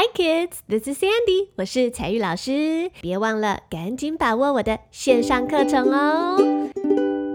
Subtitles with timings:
[0.00, 2.88] Hi kids, this is Sandy，我是彩玉老师。
[3.00, 6.38] 别忘了赶紧把握我的线上课程哦！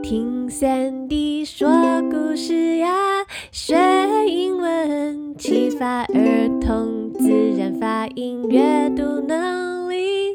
[0.01, 1.69] 听 Sandy 说
[2.09, 3.75] 故事呀，学
[4.29, 10.31] 英文，启发儿童自然发音、阅读能力。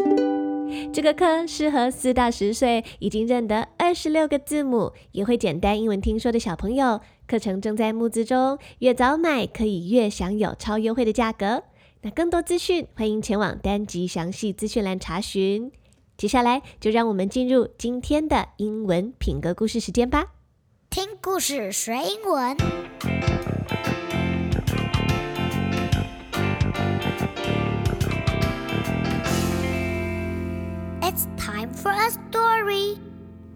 [0.92, 7.00] 这个课适合四到十岁，已经认得二十六个字母，也会简单英文听说的小朋友。
[7.26, 11.62] 课程正在募资中，越早买可以越享有超优惠的价格。
[12.00, 15.72] 那更多资讯，欢迎前往单集详细资讯栏查询。
[16.16, 20.34] 接下来，就让我们进入今天的英文品格故事时间吧。
[20.88, 22.56] 听故事学英文。
[31.00, 32.98] It's time for a story.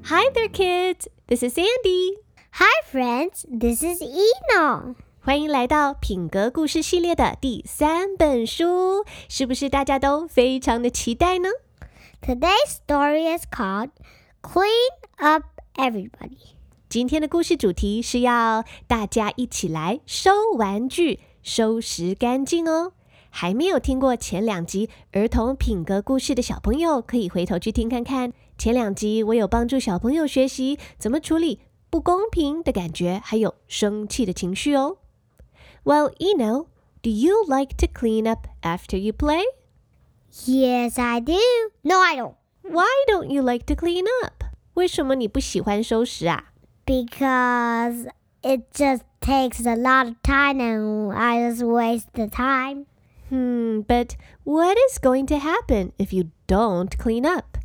[0.03, 1.07] Hi there, kids.
[1.29, 2.17] This is Sandy.
[2.55, 3.45] Hi, friends.
[3.49, 4.97] This is Eno.
[5.25, 11.49] 欢迎来到品格故事系列的第三本书，是不是大家都非常的期待呢
[12.21, 13.91] ？Today's story is called
[14.43, 14.67] Clean
[15.19, 15.45] Up
[15.77, 16.57] Everybody。
[16.89, 22.95] 今天的故事主题是要大家一起来收玩具，收拾干净哦。
[23.31, 28.33] 还没有听过前两集儿童品格故事的小朋友，可以回头去听看看。
[28.59, 34.97] 前两集我有帮助小朋友学习怎么处理不公平的感觉，还有生气的情绪哦。
[35.84, 36.68] Well, Eno,
[37.02, 39.46] do you like to clean up after you play?
[40.46, 41.40] Yes, I do.
[41.84, 42.36] No, I don't.
[42.64, 44.44] Why don't you like to clean up?
[44.74, 46.52] 为什么你不喜欢收拾啊？
[46.86, 48.10] Because
[48.42, 52.86] it just takes a lot of time and I just waste the time.
[53.30, 57.58] Hmm, but what is going to happen if you don't clean up?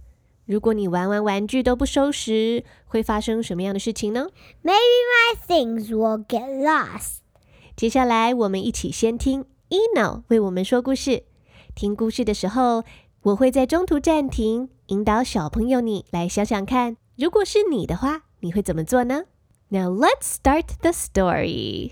[0.44, 4.28] 如果你玩完玩具都不收拾，会发生什么样的事情呢？
[4.62, 7.18] Maybe my things will get lost.
[7.78, 11.25] 接下来，我们一起先听 Eno 为我们说故事。
[11.75, 12.83] 听故事的时候，
[13.22, 19.26] 我会在中途暂停，引导小朋友你来想想看，如果是你的话，你会怎么做呢
[19.70, 21.92] ？Now let's start the story.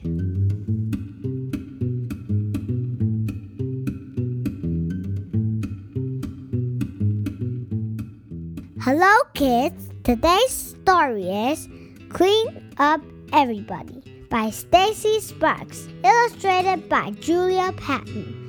[8.80, 9.92] Hello, kids.
[10.04, 11.68] Today's story is
[12.10, 12.48] Clean
[12.78, 18.42] Up Everybody by Stacy Sparks, illustrated by Julia Patton.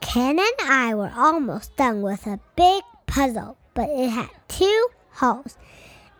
[0.00, 5.56] Ken and I were almost done with a big puzzle, but it had two holes.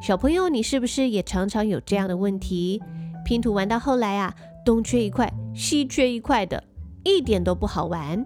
[0.00, 2.80] 小朋友，你是不是也常常有这样的问题？
[3.24, 4.32] 拼图玩到后来啊，
[4.64, 6.62] 东缺一块，西缺一块的，
[7.02, 8.24] 一点都不好玩。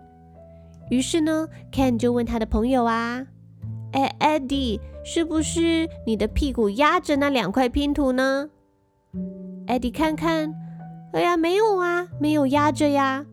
[0.90, 3.24] 于是呢，Ken 就问他的朋友啊
[3.92, 8.50] ：“哎，Eddie，是不是你的屁股压着那两块拼图呢
[9.66, 10.52] ？”Eddie 看看，
[11.14, 13.24] 哎呀，没有啊，没有压着呀。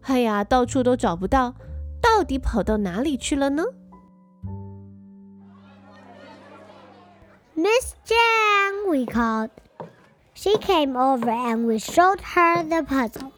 [0.00, 1.54] 哎呀，到处都找不到。
[2.01, 3.63] 到底跑到哪里去了呢？
[7.55, 9.49] Miss Jiang, we called.
[10.33, 13.31] She came over and we showed her the puzzle.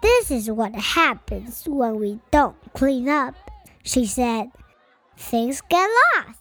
[0.00, 3.34] This is what happens when we don't clean up,
[3.82, 4.50] she said.
[5.18, 6.38] Things get lost.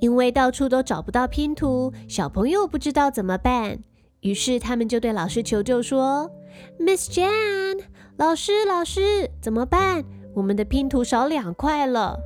[0.00, 3.78] 因为到处都找不到拼图，小朋友不知道怎么办，
[4.20, 6.30] 于是他们就对老师求救说：“
[6.78, 7.82] Miss Jiang。”
[8.16, 10.04] 老师，老师，怎么办？
[10.34, 12.18] 我们的拼图少两块了。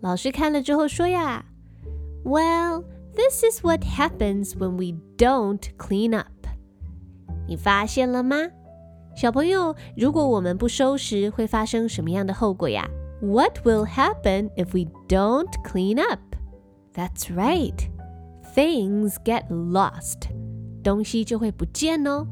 [0.00, 2.84] 老师看了之后说呀：“Well,
[3.14, 6.26] this is what happens when we don't clean up。”
[7.46, 8.36] 你发现了吗？
[9.16, 12.88] 小朋友，如果我们不收拾，会发生什么样的后果呀？
[13.20, 16.20] What will happen if we don't clean up?
[16.94, 17.76] That's right.
[18.54, 20.30] Things get lost.
[20.82, 22.26] 东西就会不见哦。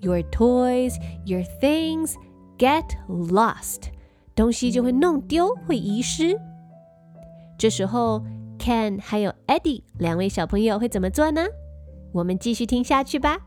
[0.00, 0.94] Your toys,
[1.24, 2.14] your things
[2.58, 3.90] get lost，
[4.34, 6.38] 东西就会弄丢，会遗失。
[7.58, 8.22] 这时候
[8.58, 11.46] Ken 还有 Eddie 两位小朋友会怎么做呢？
[12.12, 13.38] 我们继续听下去吧。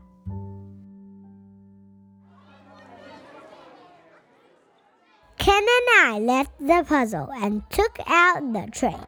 [5.38, 8.98] Ken and I left the puzzle and took out the train.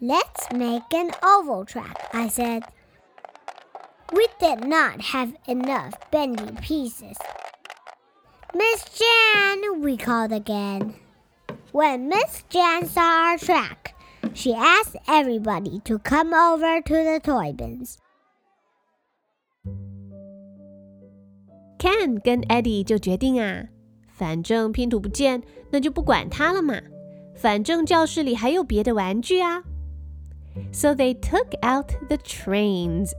[0.00, 2.62] Let's make an oval track, I said.
[4.12, 7.16] We did not have enough bendy pieces.
[8.54, 10.94] Miss Jan, we called again.
[11.72, 13.94] When Miss Jan saw our track,
[14.32, 17.98] she asked everybody to come over to the toy bins.
[21.78, 23.66] Ken 跟 Eddie 就决定啊，
[24.08, 26.80] 反正拼图不见，那就不管它了嘛。
[27.34, 29.62] 反正教室里还有别的玩具啊。
[30.72, 33.10] So they took out the trains.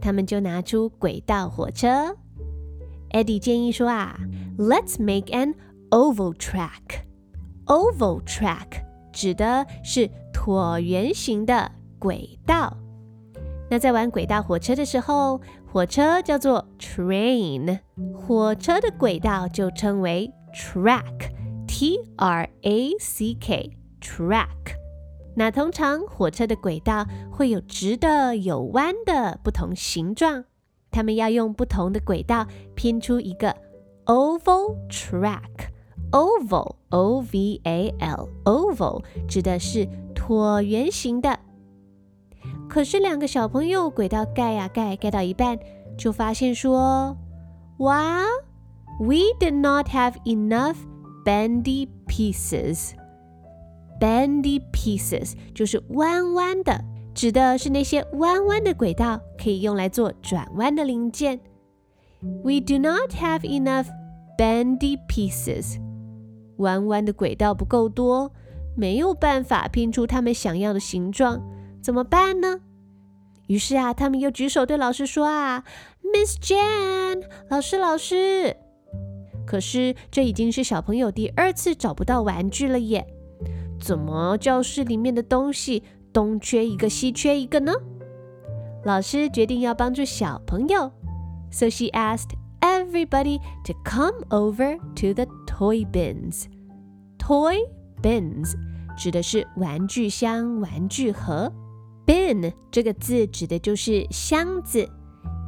[0.00, 2.16] 他们就拿出轨道火车。
[3.10, 4.18] Eddie 建议说啊
[4.58, 5.54] ，Let's make an
[5.90, 7.04] oval track.
[7.66, 8.82] Oval track
[9.12, 12.76] 指的是椭圆形的轨道。
[13.68, 15.40] 那在玩轨道火车的时候，
[15.72, 17.80] 火车叫做 train，
[18.14, 24.46] 火车的轨道就称为 track，T R A C K，track。
[25.36, 30.44] 那通常火车的轨道会有直的、有弯的不同形状，
[30.90, 33.54] 他们要用不同的轨道拼出一个
[34.06, 35.70] oval track。
[36.12, 41.40] Oval, O-V-A-L, oval 指的是椭圆形的。
[42.68, 45.58] 可是两个小朋友轨道盖呀盖，盖到一半
[45.98, 47.16] 就发现说
[47.78, 48.22] ：“哇
[49.00, 50.76] ，We did not have enough
[51.24, 52.92] bendy pieces。
[54.00, 56.84] Bendy pieces 就是弯弯的，
[57.14, 61.40] 指的是那些弯弯的轨道可以用来做转弯的零件。
[62.42, 63.86] We do not have enough
[64.38, 65.78] bendy pieces。”
[66.58, 68.32] 弯弯的轨道不够多，
[68.74, 71.42] 没有办法拼出他们想要的形状，
[71.82, 72.60] 怎么办呢？
[73.46, 75.64] 于是啊，他们又举手对老师说：“啊
[76.02, 78.56] ，Miss Jane，老师，老师。”
[79.46, 83.06] 可是这已经是小朋友第二次找不到玩具了耶！
[83.86, 87.72] 怎么教室里面的东西东缺一个西缺一个呢？
[88.84, 90.90] 老师决定要帮助小朋友
[91.52, 92.30] ，so she asked
[92.60, 96.46] everybody to come over to the Toy bins,
[97.16, 97.58] toy
[98.02, 98.54] bins
[98.98, 101.52] 指的是玩具箱、玩具盒。
[102.04, 104.90] bin 这个字指的就是箱子。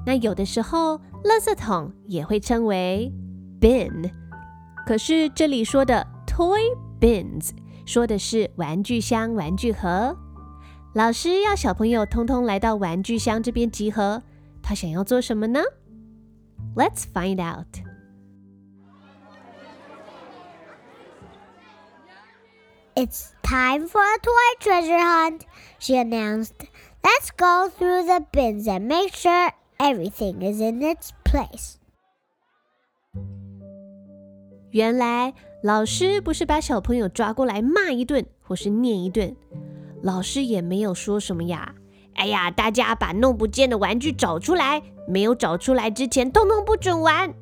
[0.07, 3.13] 那有的时候，垃圾桶也会称为
[3.61, 4.09] bin。
[4.87, 6.61] 可是这里说的 toy
[7.01, 7.51] bins
[7.88, 10.18] 说的是玩具箱、玩具盒。
[10.94, 14.22] 老师要小朋友通通来到玩具箱这边集合，
[14.62, 15.62] 他想要做什么呢？
[16.76, 17.68] Let's find out.
[22.96, 25.42] It's time for a toy treasure hunt,
[25.80, 26.52] she announced.
[27.02, 31.78] Let's go through the bins and make sure everything is in its place.
[34.70, 39.35] 原来 老师不是把小朋友抓过来骂一顿或是念一顿，
[40.03, 41.75] 老师也没有说什么呀。
[42.15, 47.35] 哎呀，大家把弄不见的玩具找出来，没有找出来之前，通通不准玩。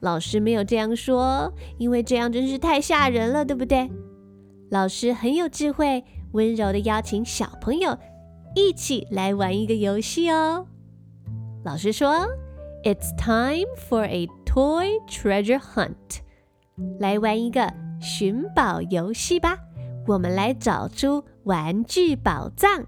[0.00, 3.90] 老师没有这样说，因为这样真是太吓人了，对不对？
[4.70, 7.96] 老师很有智慧，温柔地邀请小朋友
[8.54, 10.66] 一起来玩一个游戏哦。
[11.64, 12.26] 老师说
[12.84, 16.20] ：“It's time for a toy treasure hunt。”
[16.98, 19.58] 来玩一个寻宝游戏吧，
[20.06, 22.86] 我们来找出玩具宝藏。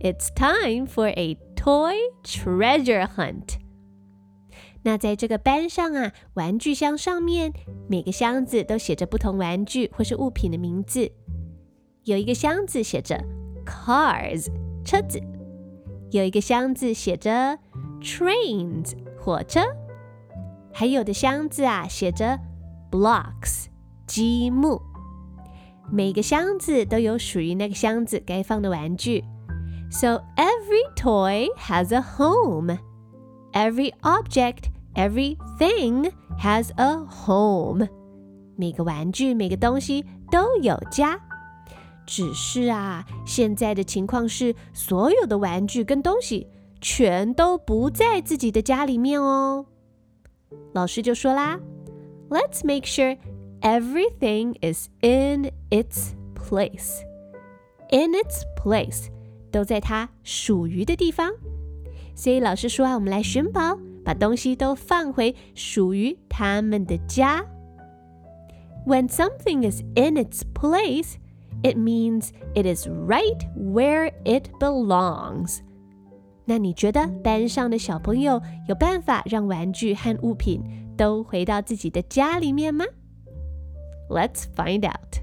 [0.00, 3.58] It's time for a toy treasure hunt。
[4.82, 7.54] 那在这个班上啊，玩具箱上面
[7.88, 11.10] 每个箱子都写着不同玩具或是物品的名字。
[12.04, 13.18] 有一个箱子写着
[13.64, 14.48] cars
[14.84, 15.18] 车子，
[16.10, 17.58] 有一个箱子写着
[18.02, 19.62] trains 火车，
[20.70, 22.38] 还有的箱子啊写着
[22.94, 23.64] blocks
[24.06, 24.80] 积木。
[25.90, 29.24] 每个箱子都有属于那个箱子该放的玩具。
[29.90, 32.78] So every toy has a home.
[33.52, 37.88] Every object Everything has a home。
[38.56, 41.20] 每个玩具、每个东西都有家。
[42.06, 46.46] 只是啊，现在的情况是，所有的玩具跟东西
[46.80, 49.66] 全都不在自己的家里面哦。
[50.72, 51.58] 老师就说啦
[52.29, 53.17] ：“Let's make sure
[53.61, 57.01] everything is in its place.
[57.89, 59.07] In its place，
[59.51, 61.31] 都在它属于的地方。”
[62.15, 63.77] 所以老师说啊，我们来寻宝。
[64.01, 67.45] 把东西都放回属于他们的家。
[68.87, 71.17] When something is in its place,
[71.61, 75.59] It means it is right where it belongs.
[76.45, 80.63] 那你觉得班上的小朋友有办法让玩具和物品
[80.97, 82.85] 都回到自己的家里面吗？
[84.09, 85.19] Let's find out.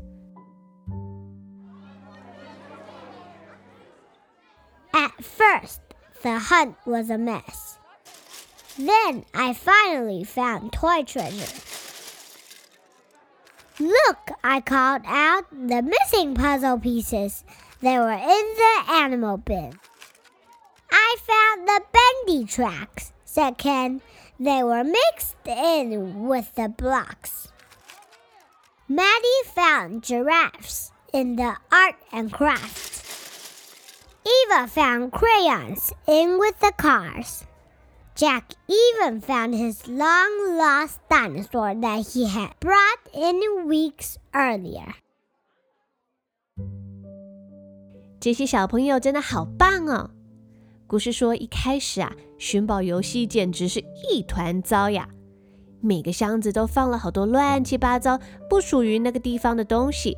[4.93, 5.81] At first,
[6.23, 7.79] the hunt was a mess.
[8.79, 11.53] Then I finally found toy treasure.
[13.79, 17.45] Look, I called out the missing puzzle pieces.
[17.83, 19.79] They were in the animal bin.
[20.91, 24.01] I found the bendy tracks, said Ken.
[24.41, 27.49] They were mixed in with the blocks.
[28.89, 33.03] Maddie found giraffes in the art and crafts.
[34.25, 37.45] Eva found crayons in with the cars.
[38.15, 44.95] Jack even found his long lost dinosaur that he had brought in weeks earlier.
[48.19, 50.11] 这些小朋友真的好棒哦！
[50.87, 53.80] 故事说，一开始啊， 寻宝游戏简直是
[54.10, 55.08] 一团糟呀！
[55.80, 58.20] 每个箱子都放了好多乱七八糟、
[58.50, 60.18] 不属于那个地方的东西。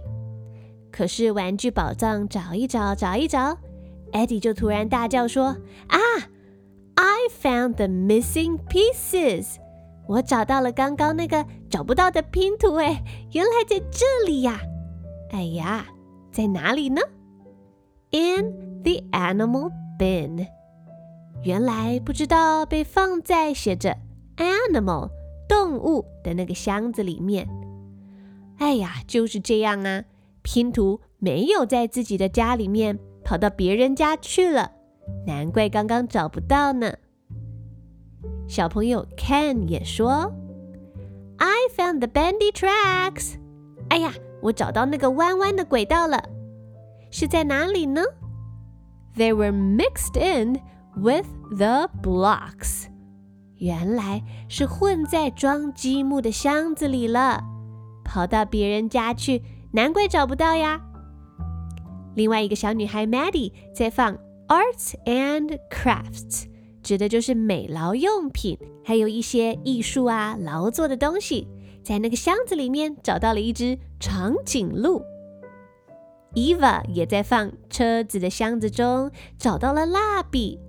[0.89, 3.57] 可是玩具宝藏找一找，找一找
[4.13, 5.47] ，Eddie 就突然大叫说
[5.89, 5.99] ：“啊
[6.95, 9.57] ！I found the missing pieces！
[10.07, 13.03] 我找到了刚刚那个找不到的拼图，哎，
[13.33, 14.61] 原来在这里呀！
[15.31, 15.87] 哎呀，
[16.31, 17.01] 在哪里呢
[18.11, 20.47] ？In the animal bin。”
[21.43, 23.97] 原来不知道被放在写着
[24.37, 25.09] “animal”
[25.47, 27.47] 动物的那个箱子里面。
[28.59, 30.05] 哎呀，就是这样啊！
[30.41, 34.71] 拼图没有在自己的家里面，跑到别人家去了，
[35.27, 36.93] 难怪刚刚找不到呢。
[38.47, 40.33] 小朋友 Ken 也说
[41.37, 43.35] ：“I found the bendy tracks。”
[43.89, 46.23] 哎呀，我找到那个弯弯的轨道了，
[47.11, 48.01] 是在哪里呢
[49.17, 50.59] ？They were mixed in。
[50.95, 52.85] With the blocks，
[53.57, 57.43] 原来是混在装积木的箱子里了，
[58.05, 60.79] 跑到别人家去，难怪找不到呀。
[62.15, 64.15] 另外一个小女孩 Maddie 在放
[64.47, 66.45] Arts and Crafts，
[66.83, 71.47] 指的就是美劳用品，还有一些艺术啊劳作的东西，
[71.83, 75.01] 在那个箱子里面找到了一只长颈鹿。
[76.35, 80.59] Eva 也在放车子的箱子中找到了蜡笔。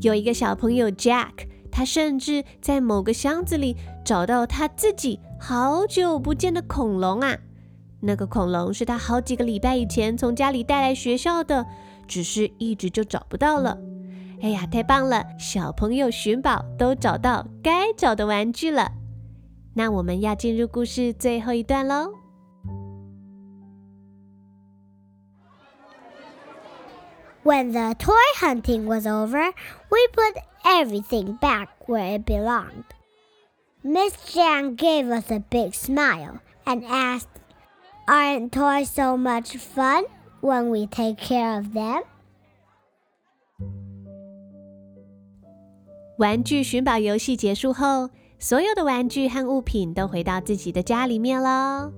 [0.00, 7.36] 有一个小朋友 Jack，他甚至在某个箱子里找到他自己好久不见的恐龙啊！
[8.00, 11.66] 那个恐龙是他好几个礼拜以前从家里带来学校的，
[12.06, 13.76] 只是一直就找不到了。
[14.40, 15.24] 哎呀，太棒了！
[15.38, 18.92] 小朋友寻宝都找到该找的玩具了。
[19.74, 22.12] 那我们要进入故事最后一段喽。
[27.47, 29.51] When the toy hunting was over,
[29.91, 32.85] we put everything back where it belonged.
[33.83, 37.27] Miss Jan gave us a big smile and asked,
[38.07, 40.05] Aren't toys so much fun
[40.41, 42.03] when we take care of them?
[46.17, 48.09] 玩具寻宝游戏结束后，
[48.39, 51.91] 所有的玩具和物品都回到自己的家里面喽。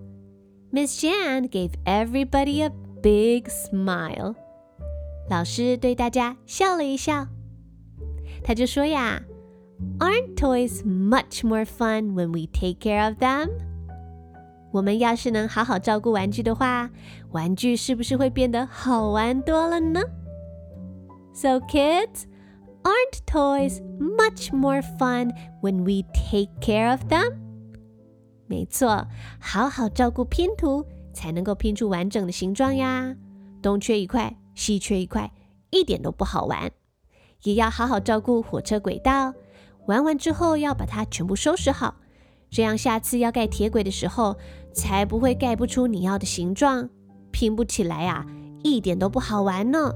[0.71, 2.71] Miss Jan gave everybody a
[3.01, 4.35] big smile.
[5.30, 7.28] 老师对大家笑了一笑，
[8.42, 9.22] 他就说呀
[10.00, 13.48] ：“Aren't toys much more fun when we take care of them？”
[14.72, 16.90] 我们要是能好好照顾玩具的话，
[17.30, 20.00] 玩具是不是会变得好玩多了呢
[21.32, 22.24] ？So kids,
[22.82, 25.32] aren't toys much more fun
[25.62, 27.36] when we take care of them？
[28.48, 29.06] 没错，
[29.38, 33.14] 好好照顾拼图，才能够拼出完整的形状呀。
[33.62, 34.39] 东缺一块。
[34.60, 35.32] 稀缺一块，
[35.70, 36.70] 一点都不好玩。
[37.44, 39.32] 也要好好照顾火车轨道，
[39.86, 41.94] 玩完之后要把它全部收拾好，
[42.50, 44.36] 这样下次要盖铁轨的时候，
[44.74, 46.90] 才不会盖不出你要的形状，
[47.30, 48.26] 拼不起来啊，
[48.62, 49.94] 一点都不好玩呢。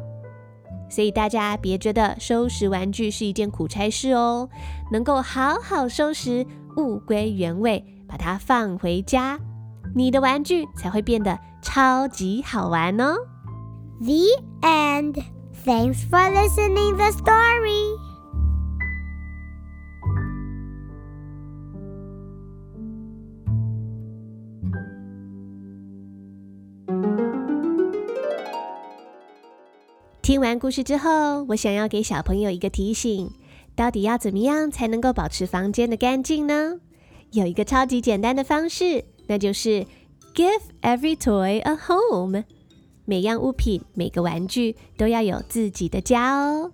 [0.89, 4.49] 所以大家别觉得收拾玩具是一件苦差事哦，
[4.91, 6.47] 能够好好收拾，
[6.79, 9.39] 物归原位，把它放回家，
[9.95, 13.15] 你的玩具才会变得超级好玩哦。
[14.01, 15.23] The end.
[15.65, 17.99] Thanks for listening the story.
[30.21, 33.31] 听完故事之后，我想要给小朋友一个提醒：
[33.77, 36.81] 到底要怎么样才能够保持房间的干净呢？
[37.33, 39.87] 有一个超级简单的方式，那就是
[40.35, 42.45] Give every toy a home。
[43.06, 46.72] 每样物品、每个玩具都要有自己的家哦。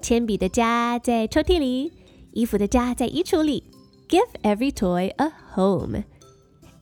[0.00, 1.92] 铅笔的家在抽屉里，
[2.32, 3.64] 衣服的家在衣橱里。
[4.08, 6.04] Give every toy a home.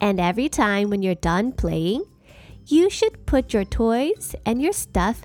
[0.00, 2.04] And every time when you're done playing,
[2.66, 5.16] you should put your toys and your stuff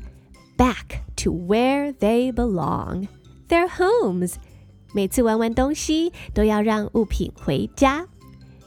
[0.57, 3.07] back to where they belong.
[3.49, 4.35] Their homes.
[4.93, 8.07] 每次玩完东西都要让物品回家，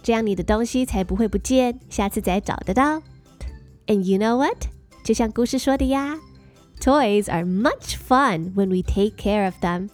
[0.03, 3.03] 这样你的东西才不会不见，下次再找得到。
[3.87, 4.67] And you know what?
[5.06, 6.18] 就像故事说的呀
[6.82, 9.90] ，Toys are much fun when we take care of them.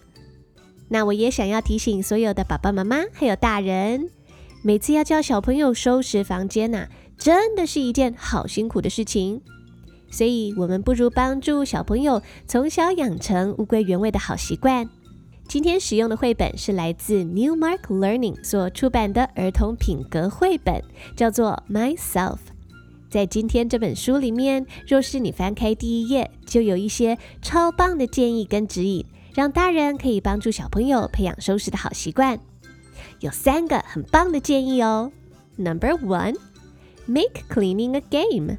[0.88, 4.10] 那我也想要提醒所有的爸爸妈妈还有大人，
[4.64, 6.88] 每次要叫小朋友收拾房间呐，
[7.18, 9.42] 真的是一件好辛苦的事情。
[10.10, 14.90] 所以，我们不如帮助小朋友从小养成物归原位的好习惯。
[15.46, 20.82] 今天使用的绘本是来自 Newmark Learning 所出版的儿童品格绘本，
[21.18, 22.38] 叫做 Myself。
[23.12, 32.40] 在今天这本书里面，若是你翻开第一页，就有一些超棒的建议跟指引，让大人可以帮助小朋友培养收拾的好习惯。
[33.20, 35.12] 有三个很棒的建议哦。
[35.58, 36.38] Number one,
[37.06, 38.56] make cleaning a game，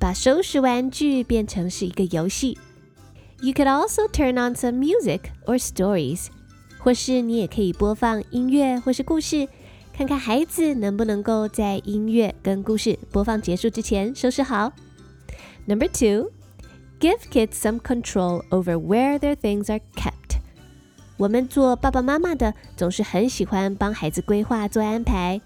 [0.00, 2.58] 把收拾玩具变成是一个游戏。
[3.42, 6.26] You could also turn on some music or stories，
[6.78, 9.46] 或是你也可以播放音乐或是故事。
[9.96, 14.72] 看看孩子能不能够在音乐跟故事播放结束之前收拾好。
[15.66, 16.32] Number two,
[16.98, 20.40] give kids some control over where their things are kept。
[21.16, 25.40] 我们做爸爸妈妈的总是很喜欢帮孩子规划做安排，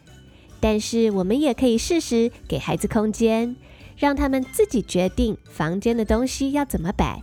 [0.60, 3.54] 但是我们也可以适时给孩子空间，
[3.98, 7.20] 让他们自己决定房间的东西要怎么摆，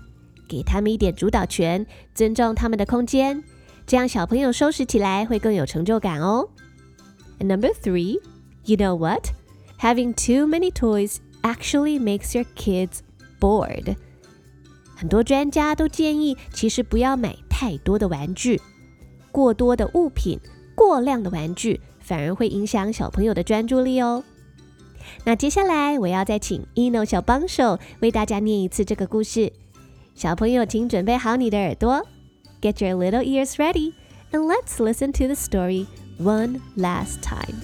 [0.48, 3.44] 给他们一点主导权，尊重他们的空间，
[3.88, 6.50] 这样小朋友收拾起来会更有成就感哦。
[7.39, 8.19] And number three,
[8.65, 9.31] you know what?
[9.79, 13.01] Having too many toys actually makes your kids
[13.41, 13.97] bored.
[14.95, 18.61] 很多专家都建议，其实不要买太多的玩具，
[19.33, 20.39] 过多的物品、
[20.75, 24.23] 过量的玩具，反而会影响小朋友的专注力哦。
[25.25, 29.51] 那接下来我要再请 Eno 小帮手为大家念一次这个故事。
[30.15, 32.07] 小朋友，请准备好你的耳朵，
[32.61, 33.95] Get your little ears ready,
[34.33, 35.87] and let's listen to the story.
[36.18, 37.62] one last time.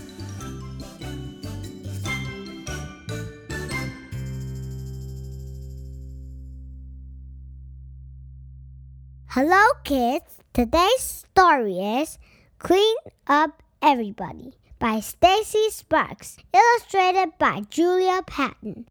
[9.27, 10.37] Hello, kids.
[10.53, 12.19] Today's story is
[12.59, 18.85] Clean Up Everybody by Stacy Sparks, illustrated by Julia Patton.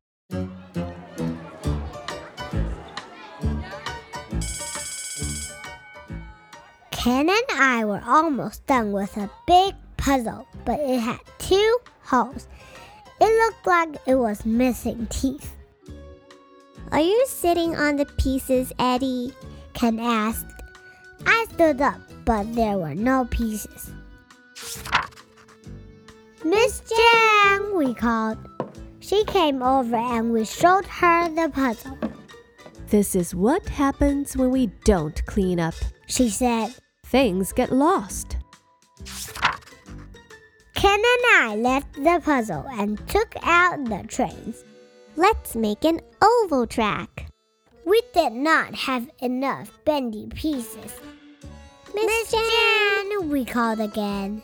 [7.02, 12.46] Ken and I were almost done with a big puzzle, but it had two holes.
[13.18, 15.56] It looked like it was missing teeth.
[16.92, 19.32] Are you sitting on the pieces, Eddie?
[19.72, 20.44] Ken asked.
[21.24, 23.92] I stood up, but there were no pieces.
[26.44, 28.36] Miss Jan, we called.
[28.98, 31.96] She came over and we showed her the puzzle.
[32.88, 36.74] This is what happens when we don't clean up, she said
[37.10, 38.36] things get lost.
[40.74, 44.64] Ken and I left the puzzle and took out the trains.
[45.16, 47.26] Let's make an oval track.
[47.84, 50.92] We did not have enough bendy pieces.
[51.92, 54.42] Miss Jan, we called again.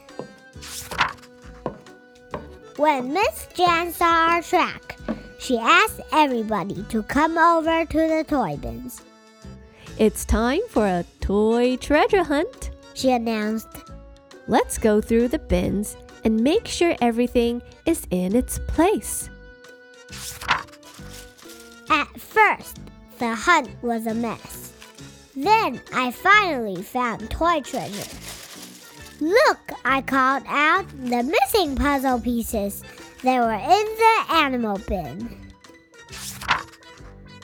[2.77, 4.99] When Miss Jan saw our track,
[5.39, 9.06] she asked everybody to come over to the toy bins.
[9.99, 13.69] It's time for a toy treasure hunt, she announced.
[14.47, 19.31] Let's go through the bins and make sure everything is in its place.
[21.89, 22.79] At first,
[23.19, 24.75] the hunt was a mess.
[25.35, 28.17] Then I finally found toy treasure.
[29.19, 32.83] Look, I called out the missing puzzle pieces.
[33.23, 35.53] They were in the animal bin.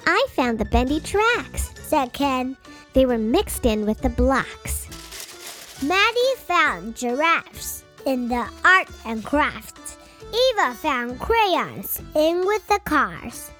[0.07, 2.57] I found the bendy tracks said Ken.
[2.95, 4.89] They were mixed in with the blocks.
[5.83, 9.99] Maddie found giraffes in the art and crafts.
[10.33, 13.51] Eva found crayons in with the cars.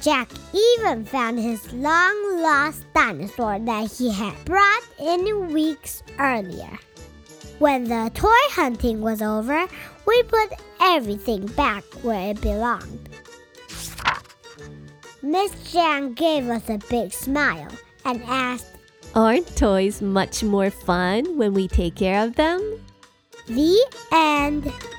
[0.00, 6.78] Jack even found his long lost dinosaur that he had brought in weeks earlier.
[7.58, 9.66] When the toy hunting was over,
[10.06, 13.10] we put everything back where it belonged.
[15.23, 17.71] Miss Jan gave us a big smile
[18.05, 18.75] and asked,
[19.15, 22.61] Aren't toys much more fun when we take care of them?
[23.47, 23.75] The
[24.11, 24.63] end.
[24.63, 24.89] The end. 。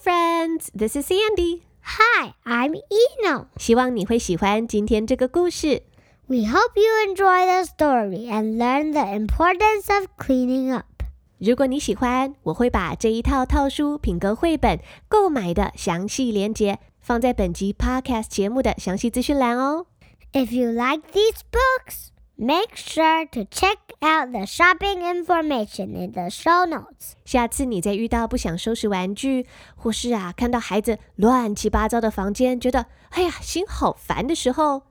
[0.00, 1.62] friends, this is Sandy.
[1.82, 3.46] Hi, I'm Eno.
[3.58, 5.82] 希望你会喜欢今天这个故事。
[6.26, 10.93] We hope you enjoy the story and learn the importance of cleaning up.
[11.37, 19.87] 如果你喜欢，我会把这一套套书品格绘本购买的详细链接放在本集 Podcast 节目的详细资讯栏哦。
[20.31, 26.65] If you like these books, make sure to check out the shopping information in the show
[26.65, 27.13] notes.
[27.25, 29.45] 下次你再遇到不想收拾玩具，
[29.75, 34.83] 或是啊看到孩子乱七八糟的房间，觉得哎呀心好烦的时候，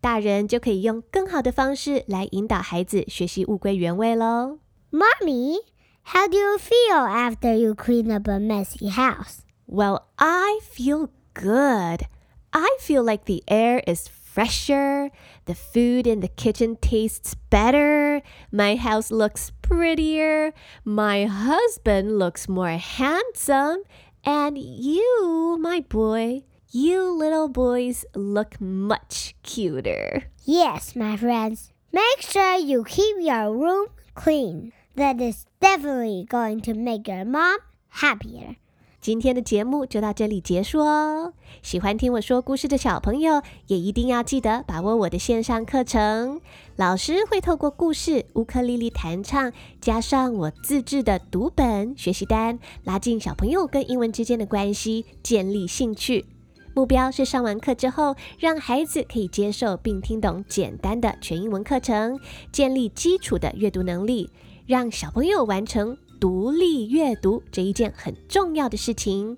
[0.00, 4.58] 大人就可以用更好的方式来引导孩子学习物归原位喽。
[4.90, 5.56] Mommy,
[6.04, 9.44] how do you feel after you clean up a messy house?
[9.66, 12.06] Well, I feel good.
[12.52, 15.10] I feel like the air is fresher,
[15.44, 20.52] the food in the kitchen tastes better, my house looks prettier,
[20.84, 23.82] my husband looks more handsome,
[24.24, 30.24] and you, my boy, you little boys look much cuter.
[30.44, 31.72] Yes, my friends.
[31.92, 34.72] Make sure you keep your room clean.
[34.94, 37.58] That is definitely going to make your mom
[37.90, 38.56] happier.
[39.00, 41.32] 今天的节目就到这里结束哦。
[41.62, 46.40] 喜欢听我说故事的小朋友，也一定要记得把握我的线上课程。
[46.76, 56.26] 老师会透过故事、乌克丽丽弹唱，加上我自制的读本学习单，拉近小朋友跟英文之间的关系，建立兴趣。
[56.74, 62.20] 目标是上完课之后，让孩子可以接受并听懂简单的全英文课程，
[62.52, 64.30] 建立基础的阅读能力，
[64.66, 65.96] 让小朋友完成。
[66.20, 69.36] 独立阅读这一件很重要的事情。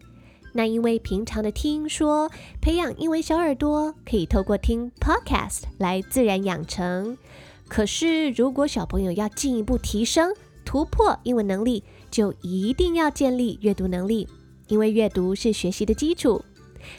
[0.53, 7.17] 那因为平常的听说，培养英文小耳朵可以透过听 podcast 来自然养成。
[7.69, 14.29] 可是如果小朋友要进一步提升、突破英文能力，就一定要建立阅读能力，
[14.69, 16.45] 因为阅读是学习的基础。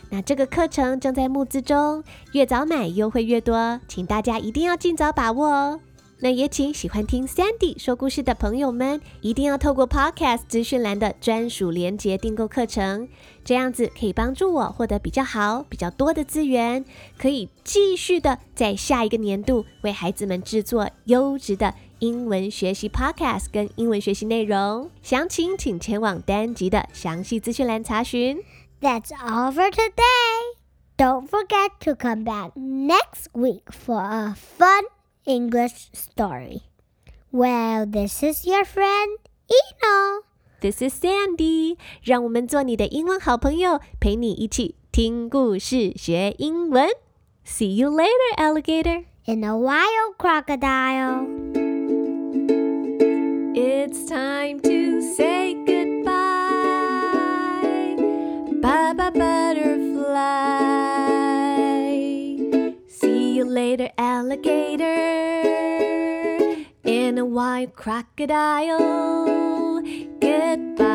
[0.10, 5.80] 那这个课程正在募资中，越早买优惠越多，请大家一定要尽早把握哦。
[6.26, 13.08] 那也请喜欢听 Sandy 说故事的朋友们，一定要透过 Podcast 资讯栏的专属连结订购课程，
[13.44, 16.84] 这样子可以帮助我获得比较好、比较多的资源，
[17.16, 24.90] 可以继续的在下一个年度为孩子们制作优质的英文学习 Podcast 跟英文学习内容。
[25.04, 28.42] 详情请前往单集的详细资讯栏查询。
[28.82, 30.56] That's all for today.
[30.98, 34.86] Don't forget to come back next week for a fun
[35.25, 36.63] English story.
[37.31, 40.25] Well, this is your friend Eno.
[40.61, 41.77] This is Sandy.
[42.03, 46.89] 让我们做你的英文好朋友，陪你一起听故事学英文。
[47.47, 49.05] See you later, alligator.
[49.27, 51.27] In a while, crocodile.
[53.55, 56.11] It's time to say goodbye.
[58.61, 60.61] Bye bye, butterfly.
[63.51, 64.54] later, alligator.
[67.18, 68.80] A white crocodile.
[70.20, 70.95] Goodbye.